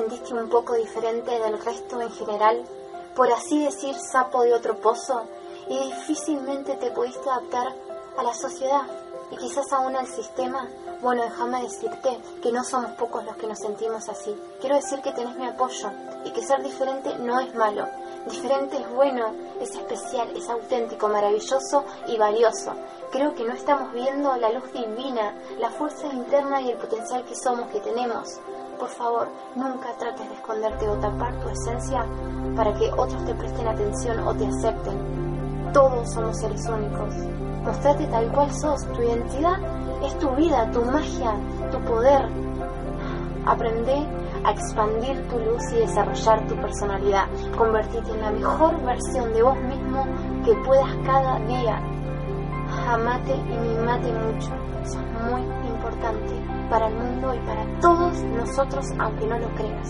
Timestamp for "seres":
36.38-36.66